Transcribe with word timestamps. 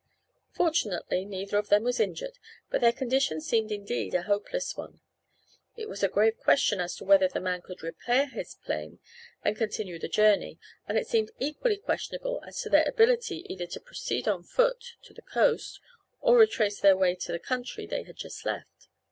Fortunately 0.49 1.25
neither 1.25 1.57
of 1.59 1.69
them 1.69 1.83
was 1.83 1.99
injured 1.99 2.39
but 2.71 2.81
their 2.81 2.91
condition 2.91 3.39
seemed 3.39 3.71
indeed 3.71 4.15
a 4.15 4.23
hopeless 4.23 4.75
one. 4.75 4.99
It 5.75 5.87
was 5.87 6.01
a 6.01 6.07
grave 6.09 6.37
question 6.39 6.79
as 6.81 6.95
to 6.95 7.05
whether 7.05 7.27
the 7.27 7.39
man 7.39 7.61
could 7.61 7.83
repair 7.83 8.25
his 8.25 8.55
plane 8.55 8.97
and 9.43 9.55
continue 9.55 9.99
the 9.99 10.07
journey, 10.09 10.57
and 10.87 10.97
it 10.97 11.05
seemed 11.05 11.29
equally 11.37 11.77
questionable 11.77 12.41
as 12.47 12.59
to 12.61 12.69
their 12.71 12.89
ability 12.89 13.45
either 13.47 13.67
to 13.67 13.79
proceed 13.79 14.27
on 14.27 14.41
foot 14.41 14.95
to 15.03 15.13
the 15.13 15.21
coast 15.21 15.79
or 16.19 16.35
retrace 16.35 16.79
their 16.79 16.97
way 16.97 17.13
to 17.13 17.31
the 17.31 17.37
country 17.37 17.85
they 17.85 18.01
had 18.01 18.17
just 18.17 18.43
left. 18.43 18.87